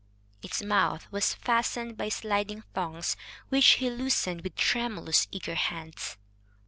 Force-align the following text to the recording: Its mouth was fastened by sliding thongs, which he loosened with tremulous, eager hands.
Its 0.41 0.63
mouth 0.63 1.05
was 1.11 1.35
fastened 1.35 1.95
by 1.95 2.09
sliding 2.09 2.63
thongs, 2.73 3.15
which 3.49 3.73
he 3.73 3.87
loosened 3.87 4.41
with 4.41 4.55
tremulous, 4.55 5.27
eager 5.29 5.53
hands. 5.53 6.17